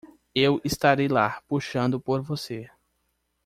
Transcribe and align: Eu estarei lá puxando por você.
Eu 0.33 0.59
estarei 0.65 1.07
lá 1.07 1.43
puxando 1.47 1.99
por 2.01 2.23
você. 2.23 2.67